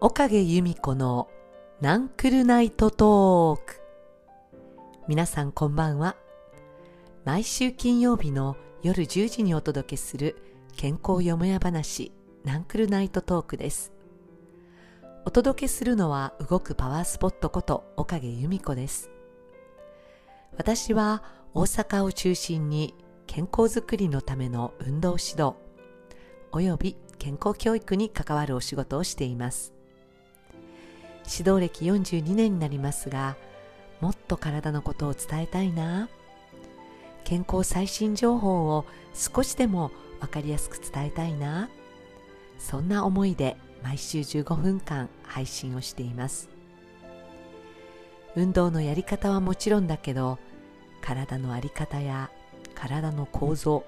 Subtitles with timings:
[0.00, 1.28] 岡毛由美子の
[1.80, 3.80] ナンクルナイトトーク。
[5.06, 6.16] 皆さんこんばんは。
[7.24, 10.34] 毎週金曜日の夜10時にお届けする
[10.76, 12.10] 健康よもや話
[12.44, 13.92] ナンクルナイトトークです。
[15.24, 19.11] お届けするのは動くパワースポットこと岡毛由美子です。
[20.62, 22.94] 私は大阪を中心に
[23.26, 25.54] 健康づくりのための運動指導
[26.52, 29.74] および健康教育に関わるお仕事をしています。
[31.28, 33.36] 指導歴42年になりますが
[34.00, 36.08] もっと体のことを伝えたいな。
[37.24, 39.90] 健康最新情報を少しでも
[40.20, 41.70] 分かりやすく伝えたいな。
[42.60, 46.48] そんな思いで毎週15分間配信をしています。
[48.36, 50.38] 運動のやり方はもちろんだけど
[51.02, 52.30] 体の在り方や
[52.74, 53.84] 体の構造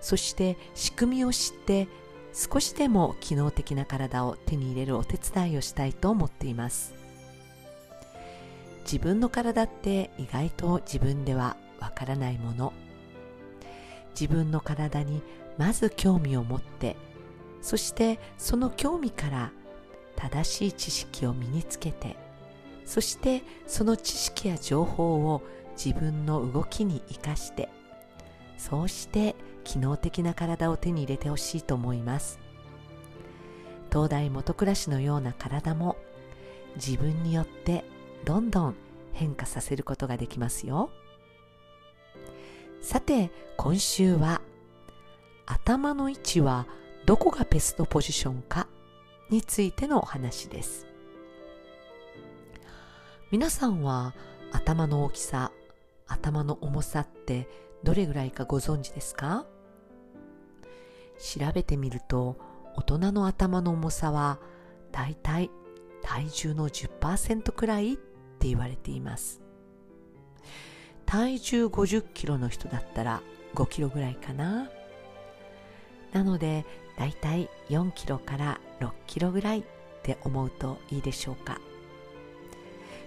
[0.00, 1.86] そして仕組みを知って
[2.32, 6.94] 少しでも機能的な体を手に入れるお手伝いをしたいと思っています。
[8.82, 12.72] 自分の体って意外と自分ではわからないもの。
[14.18, 15.22] 自分の体に
[15.58, 16.96] まず興味を持って
[17.60, 19.52] そしてその興味から
[20.16, 22.16] 正しい知識を身につけて
[22.84, 25.42] そしてその知識や情報を
[25.76, 27.68] 自分の動きに生かして
[28.56, 32.38] そうして機能的な体を手に入れてほしいと思います。
[33.90, 35.96] 東大元暮らしのような体も
[36.76, 37.84] 自分によって
[38.24, 38.74] どんどん
[39.12, 40.90] 変化させることができますよ。
[42.80, 44.42] さて今週は
[45.46, 46.66] 頭の位置は
[47.06, 48.66] どこがベストポジションか
[49.30, 50.86] についてのお話です。
[53.30, 54.14] 皆さんは
[54.52, 55.52] 頭の大きさ
[56.06, 57.48] 頭の重さって
[57.82, 59.46] どれぐらいかご存知ですか？
[61.18, 62.36] 調べてみると
[62.76, 64.38] 大人の頭の重さは
[64.92, 65.50] だいたい
[66.02, 69.40] 体重の10%くらいって言われています。
[71.06, 73.22] 体重50キロの人だったら
[73.54, 74.70] 5キロぐらいかな。
[76.12, 76.64] なので
[76.98, 79.64] だいたい4キロから6キロぐらいっ
[80.02, 81.60] て思うといいでしょうか。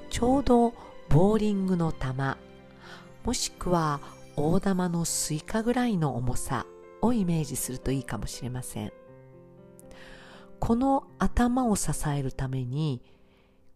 [0.09, 0.73] ちょうど
[1.09, 2.07] ボーリングの球
[3.27, 3.99] もしくは
[4.37, 6.65] 大玉のスイカぐらいの重さ
[7.01, 8.93] をイメージするといいかもしれません。
[10.61, 13.03] この頭を支えるために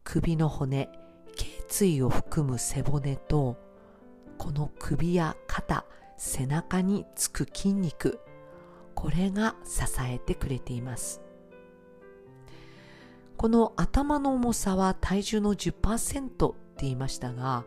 [0.05, 0.87] 首の骨
[1.35, 3.57] 頸椎を含む背骨と
[4.37, 5.83] この首や肩
[6.15, 8.21] 背中につく筋肉
[8.95, 11.19] これが支えてくれています。
[13.35, 17.65] この頭の重さは体重の10%って言いましたが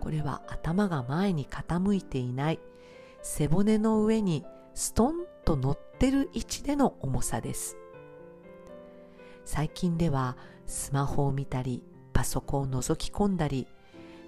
[0.00, 2.60] これは頭が前に傾いていない。
[3.22, 4.44] 背骨の上に
[4.74, 7.76] ストンと乗ってる位置での重さです。
[9.44, 11.82] 最近ではスマホを見たり
[12.12, 13.66] パソコンを覗き込んだり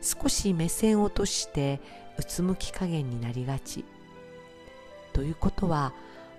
[0.01, 1.81] 少し目線を落として
[2.19, 3.85] うつむき加減になりがち。
[5.13, 5.93] ということは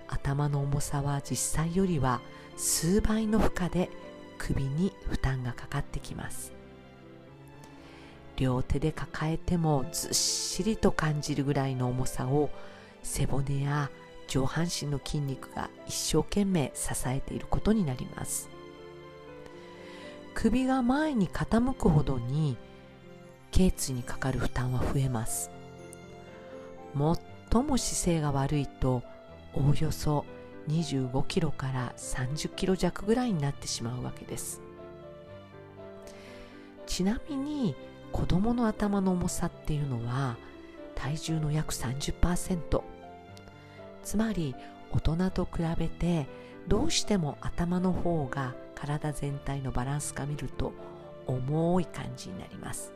[0.08, 2.20] 頭の重さは実際よりは
[2.56, 3.90] 数倍の負荷で
[4.38, 6.52] 首に負担がかかってきます。
[8.36, 12.50] 両手で抱えてもずっしりと感じるぐらいの重さを
[13.02, 13.90] 背骨や
[14.28, 18.48] 上半身の筋肉が一生懸命支えていることになります。
[20.34, 22.56] 首が前に傾くほどに
[23.50, 25.50] 頸椎にかかる負担は増えます。
[26.94, 29.02] 最も姿勢が悪いと
[29.54, 30.24] おおよそ
[30.68, 34.62] 25キロから30キロ弱ぐらいになってしまうわけです。
[36.86, 37.74] ちなみに
[38.12, 40.36] 子供の頭の重さっていうのは
[40.94, 42.82] 体重の約30%
[44.02, 44.54] つまり
[44.92, 46.26] 大人と比べて
[46.68, 50.72] どうしても頭の方が体全体のバランスが見ると
[51.26, 52.92] 重い感じになります。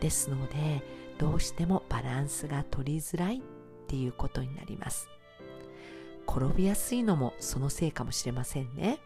[0.00, 0.82] ですので
[1.18, 3.40] どうしてもバランスが取りづらいっ
[3.86, 5.08] ていうことになります。
[6.26, 8.98] 転びやすいのもそのせいかもしれませんね。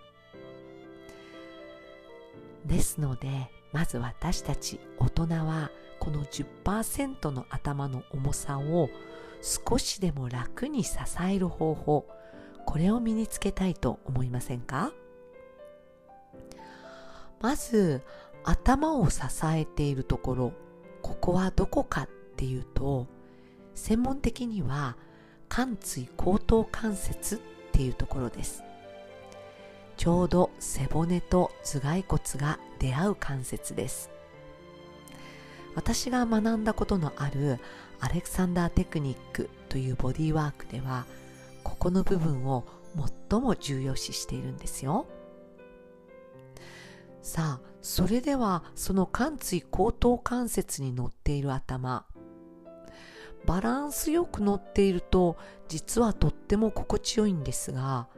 [2.65, 5.71] ですのでまず私たち大人は
[6.01, 8.89] この10%の頭の重さを
[9.43, 10.97] 少しでも楽に支
[11.29, 12.07] える方法
[12.67, 14.93] これを身につけたいと思いませんか？
[17.41, 18.03] まず
[18.45, 20.53] 頭を支えているところ
[21.03, 23.07] ここはどこかっていうと
[23.75, 24.97] 専門的には
[25.49, 27.39] 肝椎後頭関節っ
[27.73, 28.65] ていうところです。
[29.99, 34.11] ちょうど背骨と頭蓋骨が出会う関節です。
[35.75, 37.59] 私が学んだことのある
[38.01, 41.05] アレクサンダーテクニックというボディーワークでは
[41.65, 42.65] ここの部分を
[43.31, 45.07] 最も重要視しているんですよ。
[47.21, 52.07] さあそれではその貫椎後頭関節に乗っている頭
[53.45, 55.37] バランスよく乗っていると
[55.69, 58.09] 実はとっても心地よいんですが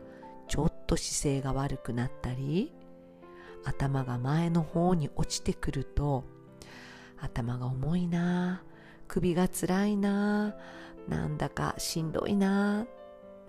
[0.51, 2.73] ちょっと姿勢が悪くなったり
[3.65, 6.25] 頭が前の方に落ちてくると
[7.19, 8.65] 頭が重いな
[9.07, 10.57] 首がつらいな
[11.07, 12.89] なんだかしんどいな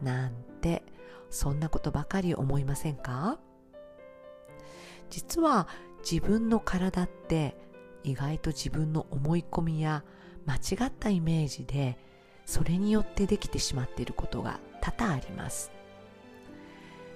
[0.03, 0.83] なんて
[1.31, 3.39] そんなことばかり思いませんか？
[5.09, 5.67] 実は
[6.07, 7.57] 自分の体って
[8.03, 10.03] 意外と自分の思い込みや
[10.45, 11.97] 間違ったイメージで
[12.45, 15.71] それによってできてしまっていることが多々あります。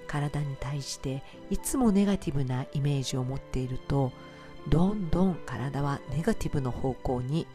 [0.06, 4.12] 体に対していつもネガティブなイメージを持っていると
[4.68, 7.46] どんどん体はネガティブの方向に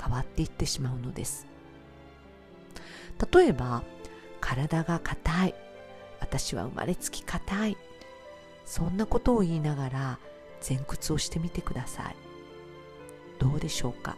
[0.00, 1.46] 変わっていってしまうのです。
[3.32, 3.82] 例えば
[4.40, 5.54] 体が硬い。
[6.20, 7.76] 私は生まれつき硬い。
[8.64, 10.18] そんなことを言いながら
[10.66, 12.16] 前屈をしてみてください。
[13.38, 14.16] どうでしょうか？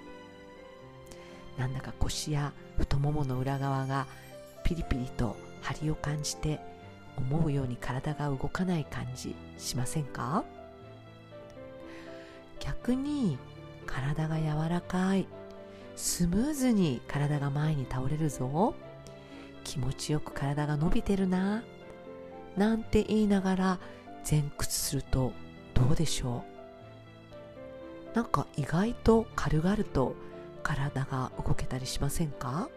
[1.58, 4.06] なんだか腰や太ももの裏側が
[4.64, 6.60] ピリピリと張りを感じて
[7.16, 10.44] 思うように体が動かない感じしませんか？
[12.60, 13.38] 逆に
[13.86, 15.26] 体が柔らかい
[15.96, 18.74] スムーズに体が前に倒れるぞ。
[19.62, 21.62] 気持ちよく体が伸びてるな
[22.56, 23.78] なんて言いながら
[24.30, 25.32] 前屈すると
[25.72, 26.44] どうでしょ
[28.12, 28.16] う？
[28.16, 30.14] なんか意外と軽々と
[30.62, 32.68] 体が動けたりしませんか？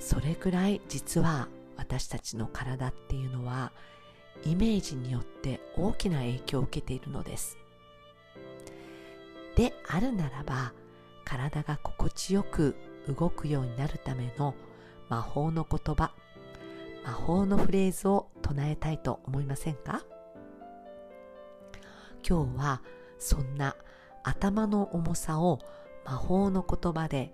[0.00, 1.48] それくらい実は
[1.78, 3.72] 私たちの体っていうのは
[4.44, 7.56] イメージによって大きな影響を受けているのです。
[9.56, 10.74] であるならば
[11.24, 12.76] 体が心地よく
[13.08, 14.54] 動くようになるための
[15.08, 16.12] 魔法の言葉
[17.04, 20.04] 魔法のフレーズを唱えたいと思いませんか？
[22.28, 22.82] 今日は
[23.18, 23.74] そんな
[24.22, 25.60] 頭の重さを
[26.04, 27.32] 魔法の言葉で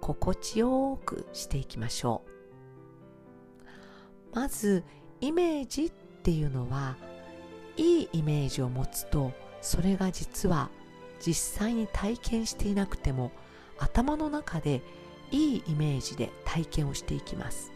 [0.00, 2.33] 心地よくしていきましょう。
[4.34, 4.84] まず
[5.20, 6.96] イメージっていうのは
[7.76, 10.70] いいイメージを持つとそれが実は
[11.24, 13.30] 実際に体験していなくても
[13.78, 14.82] 頭の中で
[15.30, 17.72] いいイメージで体験をしていきます。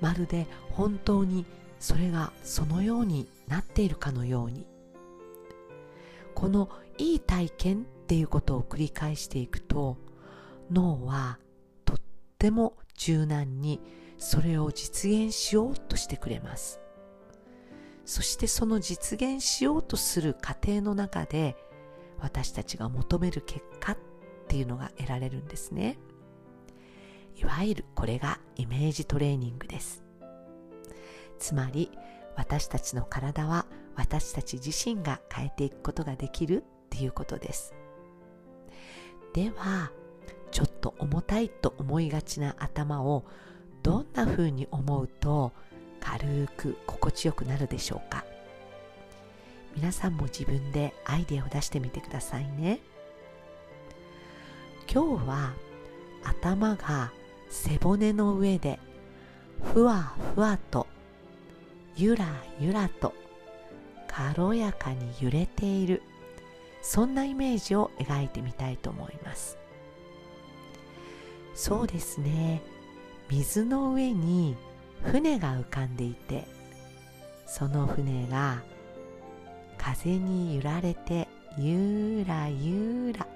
[0.00, 1.46] まるで本当に
[1.78, 4.66] それがそのようになっているかのように。
[6.34, 6.68] この
[6.98, 9.98] いい体験っていうことを繰り返していくと
[10.70, 11.38] 脳は
[11.84, 11.96] とっ
[12.38, 13.80] ても柔軟に
[14.22, 16.80] それを実現しようとしてくれます。
[18.04, 21.56] そしてその実現しようとする過程の中で
[22.20, 23.98] 私たちが求める結果っ
[24.46, 25.98] ていうのが得られるんですね。
[27.36, 30.04] いわゆるこれがイメージトレーニングです。
[31.40, 31.90] つまり
[32.36, 33.66] 私たちの体は
[33.96, 37.74] 私たち自身が変えていくことができるっていうことです。
[39.34, 39.90] では
[40.52, 43.24] ちょっと重たいと思いがちな頭を
[43.82, 45.52] どんな風に思うと
[46.00, 48.24] 軽く心地よくなるでしょうか？
[49.74, 52.80] 皆さんも自分でアイデアを出してみてくださいね。
[54.92, 55.52] 今日は
[56.24, 57.12] 頭が
[57.48, 58.78] 背骨の上で
[59.72, 60.86] ふわふわと
[61.96, 62.26] ゆら
[62.60, 63.14] ゆらと
[64.08, 66.02] 軽やかに揺れている
[66.82, 69.56] そんなイメージを描いてみたいと思います。
[71.54, 72.62] そうですね。
[73.32, 74.54] 水の上に
[75.04, 76.46] 船が浮かんでいて
[77.46, 78.62] その船が
[79.78, 83.26] 風に揺られてゆらゆら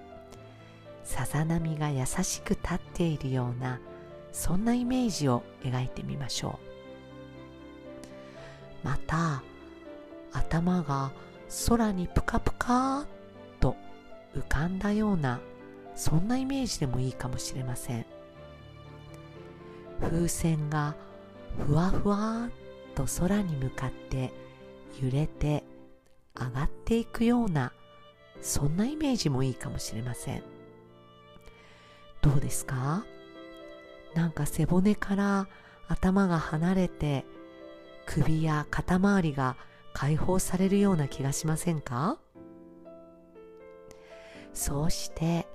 [1.03, 3.81] さざ波が優しく立っているような
[4.33, 6.59] そんなイメージを描いてみましょ
[8.85, 8.87] う。
[8.87, 9.43] また
[10.33, 11.11] 頭が
[11.69, 13.07] 空にぷかぷか
[13.61, 13.75] と
[14.37, 15.41] 浮かんだような
[15.95, 18.16] そんなイメージでもいいかもしれません。
[20.01, 20.95] 風船が
[21.67, 22.51] ふわふわ
[22.95, 24.33] と空に向かって
[25.03, 25.65] 揺れて
[26.39, 27.73] 上がっていくような
[28.41, 30.43] そんなイメージもいいかもしれません。
[32.21, 33.05] どうですか？
[34.15, 35.49] なんか背骨から
[35.89, 37.25] 頭が離れて
[38.07, 39.57] 首や肩周りが
[39.93, 42.19] 解放されるような気がしませんか？
[44.53, 45.47] そうして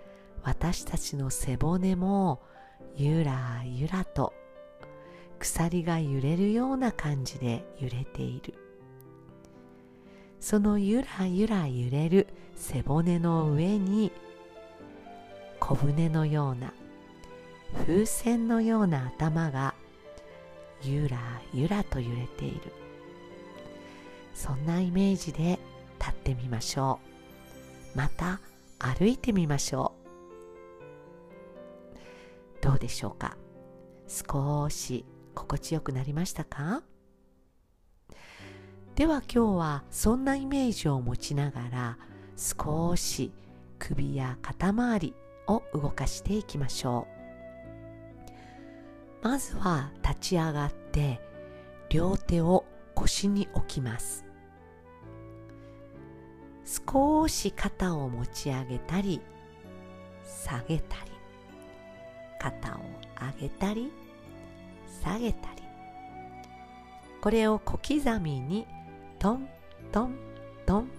[0.43, 2.41] 私たちの背骨も
[2.95, 4.33] ゆらゆらと
[5.39, 8.53] 鎖が揺れるような感じで揺れている。
[10.39, 14.11] そのゆらゆら揺れる背骨の上に
[15.59, 16.73] 小舟のような
[17.85, 19.75] 風船のような頭が
[20.81, 21.17] ゆら
[21.53, 22.61] ゆらと揺れている。
[24.33, 25.59] そんなイメージで
[25.99, 26.99] 立ってみましょ
[27.95, 27.97] う。
[27.97, 28.39] また
[28.79, 30.00] 歩いてみましょう。
[32.81, 33.37] でしょうか？
[34.07, 36.83] 少し心地よくなりましたか？
[38.95, 41.97] では今日はそんなイメージを持ちながら
[42.35, 43.31] 少し
[43.79, 45.15] 首や肩周り
[45.47, 47.07] を動かしていきましょ
[49.23, 49.27] う。
[49.27, 51.21] まずは立ち上がって
[51.89, 54.25] 両手を腰に置きます。
[56.65, 59.21] 少し肩を持ち上げたり
[60.23, 61.10] 下げたり。
[62.41, 62.79] 肩を
[63.37, 63.91] 上げたり
[65.03, 65.61] 下げたり。
[67.21, 68.65] これを小刻みに
[69.19, 69.47] トン
[69.91, 70.15] トン
[70.65, 70.89] トン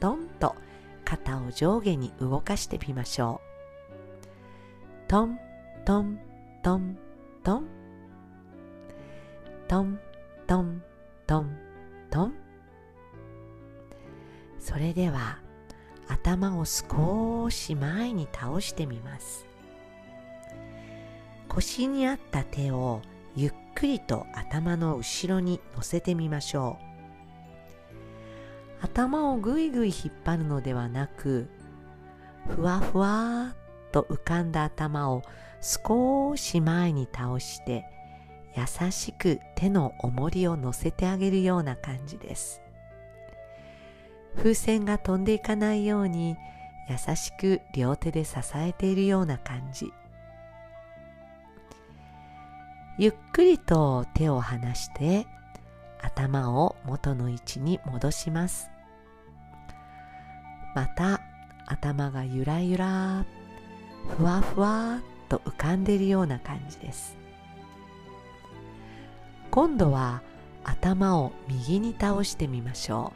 [0.00, 0.56] トンと
[1.04, 3.40] 肩を上下に動かしてみましょ
[5.06, 5.08] う。
[5.08, 5.38] トン
[5.84, 6.18] トン
[6.64, 6.98] トン
[7.44, 7.66] トン。
[9.68, 10.00] トン
[10.48, 10.82] トン
[11.26, 11.56] トン
[12.10, 12.34] トン。
[14.58, 15.38] それでは
[16.08, 19.46] 頭を少し前に倒してみます。
[21.58, 23.02] 腰にあった手を
[23.34, 26.78] ゆっくりと頭の後ろに乗せてみましょ
[28.80, 28.84] う。
[28.84, 31.48] 頭をぐいぐい引っ張るのではなく
[32.46, 33.56] ふわふわっ
[33.90, 35.24] と浮かんだ頭を
[35.60, 37.86] 少し前に倒して
[38.56, 42.62] 優しく手の重りを乗せてあげるような感じです。
[44.36, 46.36] 風船が飛んでいかないように
[46.88, 49.92] 優しく両手で支えているような感じ。
[52.98, 55.28] ゆっくりと手を離して
[56.02, 58.70] 頭を元の位置に戻します。
[60.74, 61.20] また
[61.66, 63.24] 頭がゆらゆら
[64.16, 67.16] ふわふわと浮かんでいるような感じです。
[69.52, 70.22] 今度は
[70.64, 73.12] 頭を右に倒してみましょ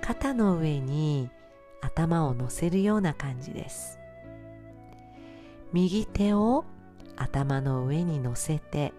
[0.00, 0.04] う。
[0.04, 1.30] 肩の上に
[1.80, 4.00] 頭を乗せるような感じです。
[5.72, 6.64] 右手を
[7.22, 8.92] 頭の上に乗せて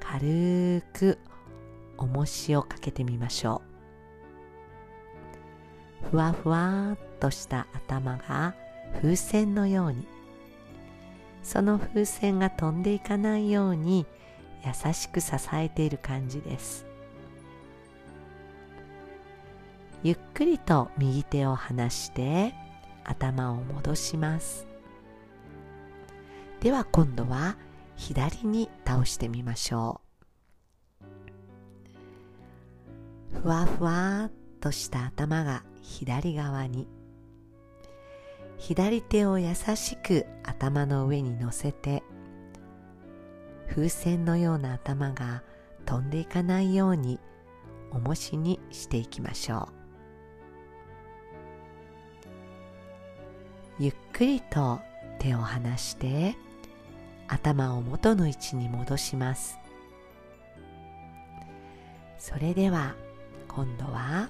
[0.00, 1.18] 軽く
[1.96, 3.62] 重しをかけてみましょ
[6.04, 6.10] う。
[6.10, 8.54] ふわふわっとした頭が
[9.00, 10.06] 風船のように
[11.42, 14.04] その風船が飛んでいかないように
[14.64, 16.86] 優しく支えている感じです。
[20.02, 22.52] ゆっくりと右手を離して
[23.04, 24.65] 頭を戻します。
[26.66, 27.56] では今度は
[27.94, 30.00] 左に倒してみましょ
[33.32, 33.40] う。
[33.40, 36.88] ふわふわっとした頭が左側に。
[38.58, 42.02] 左手を優しく頭の上に乗せて
[43.68, 45.44] 風船のような頭が
[45.84, 47.20] 飛んでいかないように
[47.92, 49.68] 重しにしていきましょ
[53.78, 53.84] う。
[53.84, 54.80] ゆっくりと
[55.20, 56.34] 手を離して
[57.28, 59.58] 頭を元の位置に戻します。
[62.18, 62.94] それでは
[63.48, 64.28] 今度は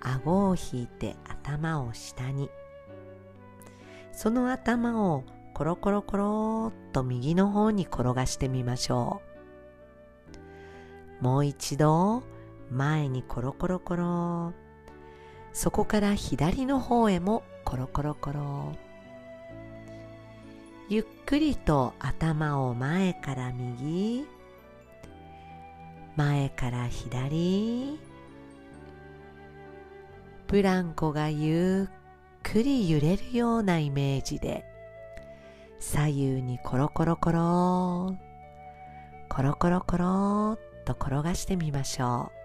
[0.00, 2.50] 顎を引いて頭を下に。
[4.12, 5.24] その頭を
[5.54, 9.22] コロコロコロっと右の方に転がしてみましょ
[11.20, 11.24] う。
[11.24, 12.22] もう一度
[12.70, 14.52] 前にコロコロコロ
[15.52, 18.72] そこから左の方へもコロコロコロ
[20.90, 24.26] ゆっくりと頭を前から右
[26.16, 27.96] 前から左
[30.48, 34.64] ブランコがゆっくり揺れるようなイメージで
[35.78, 38.16] 左右にコロコロコロ
[39.28, 42.40] コロコロコロっと転がしてみましょう。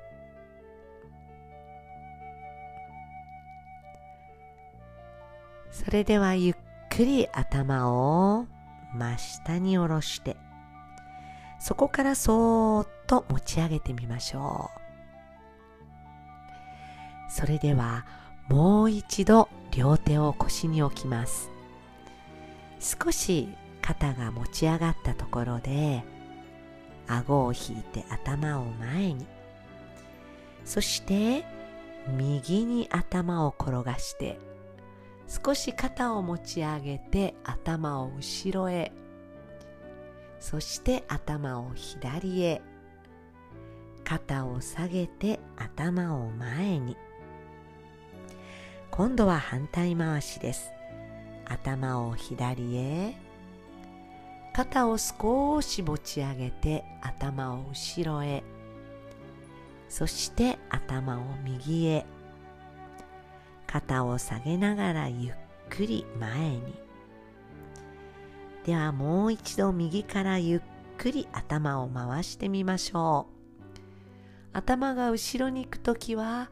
[5.72, 6.56] それではゆっ
[6.96, 8.46] くり頭を
[8.94, 10.38] 真下に下ろして
[11.60, 14.70] そこからそーっと持ち上げてみましょ
[17.28, 17.32] う。
[17.32, 18.06] それでは
[18.48, 21.50] もう一度両手を腰に置きます。
[22.80, 23.50] 少し
[23.82, 26.02] 肩が持ち上がったところで
[27.08, 29.26] 顎を引いて頭を前に
[30.64, 31.44] そして
[32.08, 34.40] 右に頭を転がして
[35.28, 38.92] 少し肩を持ち上げて頭を後ろへ。
[40.40, 42.62] そして頭を左へ。
[44.04, 46.96] 肩を下げて頭を前に。
[48.92, 50.72] 今度は反対回しです。
[51.46, 53.16] 頭を左へ。
[54.54, 58.44] 肩を少し持ち上げて頭を後ろへ。
[59.90, 62.06] そして頭を右へ。
[63.76, 65.34] 肩を下げながらゆっ
[65.70, 66.80] くり前に。
[68.64, 70.62] ではもう一度右からゆっ
[70.98, 73.28] くり頭を回してみましょ
[74.54, 74.58] う。
[74.58, 76.50] 頭が後ろに行くときは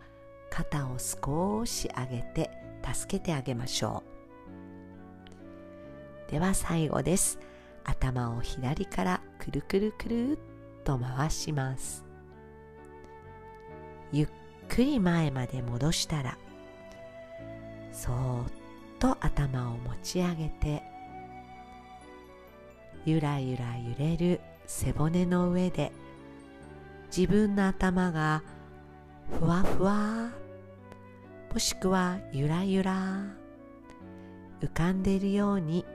[0.50, 2.52] 肩を少し上げて
[2.94, 4.04] 助けてあげましょ
[6.28, 6.32] う。
[6.32, 7.40] では最後です。
[7.86, 10.38] 頭を左からくるくるくるっ
[10.84, 12.04] と回します。
[14.12, 14.28] ゆっ
[14.68, 16.38] くり前まで戻したら
[17.94, 18.46] そーっ
[19.00, 20.84] と頭を持ち上げて
[23.06, 25.92] ゆらゆら揺れる背骨の上で
[27.16, 28.42] 自分の頭が
[29.40, 30.32] ふわふわ
[31.54, 33.24] もしくはゆらゆら
[34.62, 35.86] 浮かんでいるように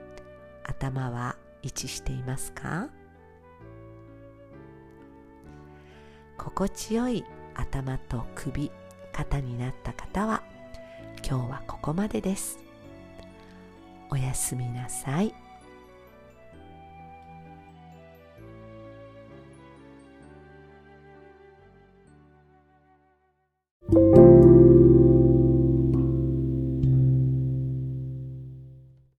[0.63, 2.87] 頭は位置していますか？
[6.37, 7.25] 心地よい
[7.55, 8.71] 頭と首
[9.11, 10.43] 肩になった方は
[11.27, 12.59] 今日はこまでです
[14.09, 15.48] おやすみなさい。